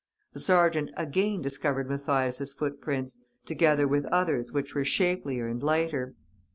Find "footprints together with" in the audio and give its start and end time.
2.53-4.05